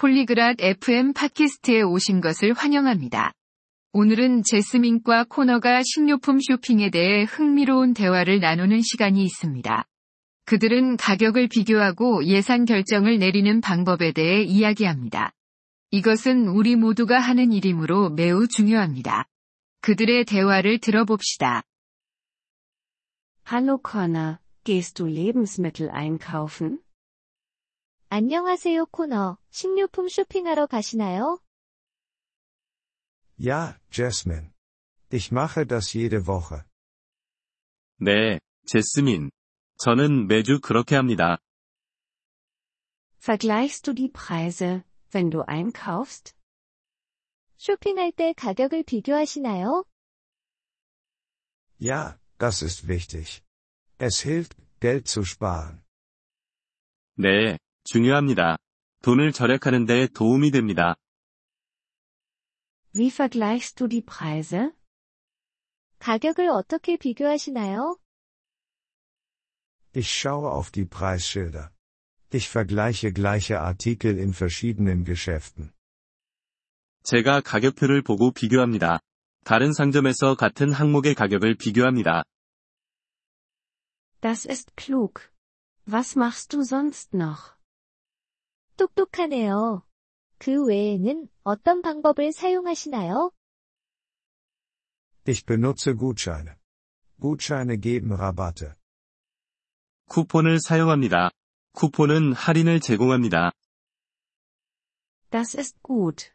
[0.00, 3.34] 폴리그랏 FM 팟캐스트에 오신 것을 환영합니다.
[3.92, 9.84] 오늘은 제스민과 코너가 식료품 쇼핑에 대해 흥미로운 대화를 나누는 시간이 있습니다.
[10.46, 15.32] 그들은 가격을 비교하고 예산 결정을 내리는 방법에 대해 이야기합니다.
[15.90, 19.26] 이것은 우리 모두가 하는 일이므로 매우 중요합니다.
[19.82, 21.62] 그들의 대화를 들어봅시다.
[23.52, 26.78] Hallo Connor, gehst du Lebensmittel einkaufen?
[28.09, 29.37] 안녕하세요 코너.
[29.49, 31.39] 식료품 쇼핑하러 가시나요?
[33.37, 34.51] Ja, Jasmine.
[35.11, 36.63] Ich mache das jede Woche.
[37.99, 39.31] 네, 제스민.
[39.77, 41.39] 저는 매주 그렇게 합니다.
[43.19, 46.33] Vergleichst du die Preise, wenn du einkaufst?
[47.57, 49.83] 쇼핑할 때 가격을 비교하시나요?
[51.79, 53.41] Ja, das ist wichtig.
[53.97, 55.83] Es hilft, Geld zu sparen.
[57.17, 58.57] 네, 중요합니다.
[59.01, 60.95] 돈을 절약하는 데 도움이 됩니다.
[62.95, 64.71] Wie vergleichst du die Preise?
[65.99, 67.97] 가격을 어떻게 비교하시나요?
[69.93, 71.71] Ich schaue auf die Preisschilder.
[72.33, 75.71] Ich vergleiche gleiche Artikel in verschiedenen Geschäften.
[77.03, 78.99] 제가 가격표를 보고 비교합니다.
[79.45, 82.23] 다른 상점에서 같은 항목의 가격을 비교합니다.
[84.21, 85.21] Das ist klug.
[85.87, 87.55] Was machst du sonst noch?
[88.80, 89.82] 똑똑하네요.
[90.38, 93.30] 그 외에는 어떤 방법을 사용하시나요?
[95.28, 96.56] Ich benutze Gutscheine.
[97.20, 98.74] Gutscheine geben Rabatte.
[100.08, 101.30] 쿠폰을 사용합니다.
[101.72, 103.52] 쿠폰은 할인을 제공합니다.
[105.30, 106.32] Das ist gut.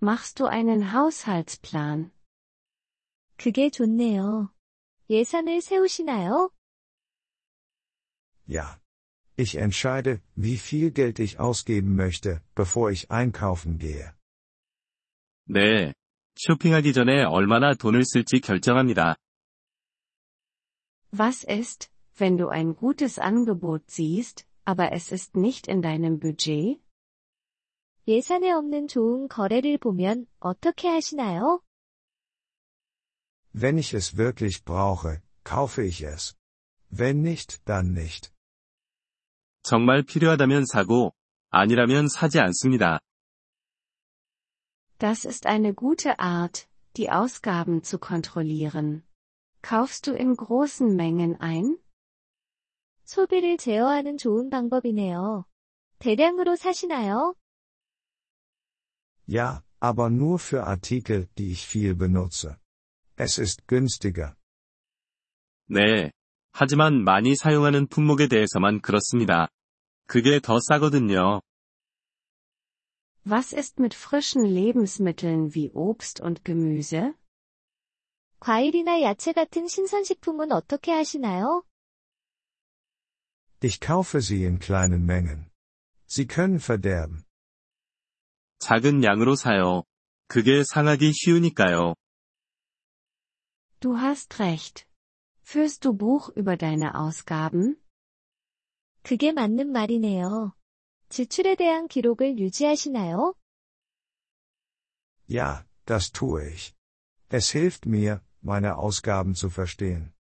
[0.00, 2.12] Machst du einen Haushaltsplan?
[3.36, 4.54] 그게 좋네요.
[5.10, 6.52] 예산을 세우시나요?
[8.48, 8.80] Ja.
[9.39, 14.13] Ich entscheide, wie viel Geld ich ausgeben möchte, bevor ich einkaufen gehe.
[15.47, 15.93] 네.
[16.35, 19.15] 쇼핑하기 전에 얼마나 돈을 쓸지 결정합니다.
[21.11, 26.81] Was ist, wenn du ein gutes Angebot siehst, aber es ist nicht in deinem Budget?
[28.07, 31.61] 예산에 없는 좋은 거래를 보면 어떻게 하시나요?
[33.53, 36.35] Wenn ich es wirklich brauche, kaufe ich es.
[36.89, 38.31] Wenn nicht, dann nicht.
[39.63, 41.13] 정말 필요하다면 사고,
[41.49, 42.99] 아니라면 사지 않습니다.
[44.97, 49.03] Das ist eine gute Art, die Ausgaben zu kontrollieren.
[49.61, 51.77] Kaufst du in großen Mengen ein?
[53.03, 55.45] 소비를 제어하는 좋은 방법이네요.
[55.99, 57.35] 대량으로 사시나요?
[59.27, 62.57] Ja, aber nur für Artikel, die ich viel benutze.
[63.17, 64.35] Es ist günstiger.
[65.67, 66.11] 네.
[66.51, 69.49] 하지만 많이 사용하는 품목에 대해서만 그렇습니다.
[70.07, 71.41] 그게 더 싸거든요.
[73.27, 77.13] Was ist mit frischen Lebensmitteln wie Obst und Gemüse?
[78.39, 81.63] 과일이나 야채 같은 신선식품은 어떻게 하시나요?
[83.63, 85.49] Ich kaufe sie in kleinen Mengen.
[86.07, 87.23] Sie können verderben.
[88.59, 89.83] 작은 양으로 사요.
[90.27, 91.95] 그게 상하기 쉬우니까요.
[93.79, 94.85] Du hast recht.
[95.49, 97.77] Führst du Buch über deine Ausgaben?
[99.03, 100.55] 그게 맞는 말이네요.
[101.09, 103.35] 지출에 대한 기록을 유지하시나요?
[105.29, 106.73] Ja, das tue ich.
[107.29, 110.13] Es hilft mir, meine Ausgaben zu verstehen.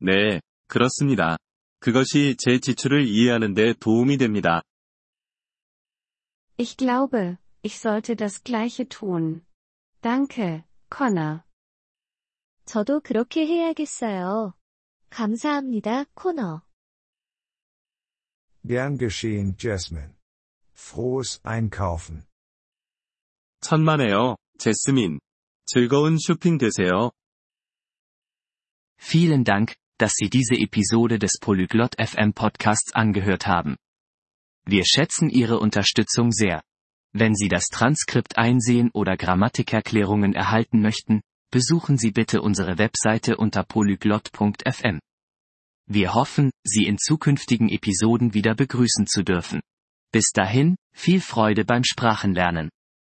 [0.00, 1.36] 네, 그렇습니다.
[1.78, 4.62] 그것이 제 지출을 이해하는 데 도움이 됩니다.
[6.56, 9.42] Ich glaube, ich sollte das gleiche tun.
[10.00, 11.44] Danke, Connor.
[12.66, 14.54] 저도 그렇게 해야겠어요.
[15.10, 16.62] 감사합니다, 코너.
[18.66, 20.14] Gern geschehen, Jasmine.
[20.74, 22.24] Frohes Einkaufen.
[23.60, 25.20] 천만에요, 제스민.
[25.66, 27.12] 즐거운 쇼핑 되세요.
[28.98, 33.76] Vielen Dank, dass Sie diese Episode des Polyglot FM Podcasts angehört haben.
[34.64, 36.62] Wir schätzen Ihre Unterstützung sehr.
[37.12, 41.20] Wenn Sie das Transkript einsehen oder Grammatikerklärungen erhalten möchten,
[41.51, 44.99] besuchen Sie bitte unsere Webseite unter polyglot.fm.
[45.89, 49.61] Wir hoffen, Sie in zukünftigen Episoden wieder begrüßen zu dürfen.
[50.11, 52.69] Bis dahin, viel Freude beim Sprachenlernen.